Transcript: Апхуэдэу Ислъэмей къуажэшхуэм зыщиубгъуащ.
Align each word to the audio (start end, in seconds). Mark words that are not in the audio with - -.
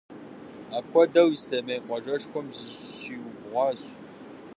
Апхуэдэу 0.77 1.29
Ислъэмей 1.35 1.81
къуажэшхуэм 1.85 2.47
зыщиубгъуащ. 2.57 3.81